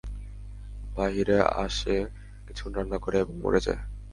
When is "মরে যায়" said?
3.43-3.81